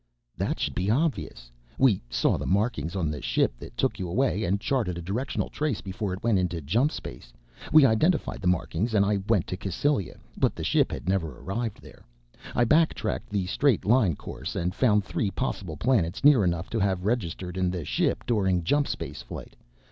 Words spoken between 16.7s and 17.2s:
to have